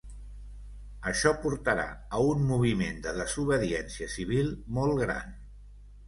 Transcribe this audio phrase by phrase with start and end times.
[1.09, 1.83] Això portarà
[2.19, 5.37] a un moviment de desobediència civil molt gran.